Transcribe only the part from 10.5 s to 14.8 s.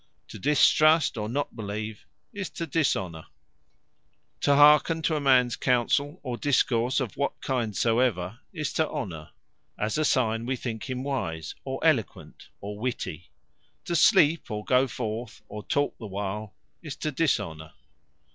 think him wise, or eloquent, or witty. To sleep, or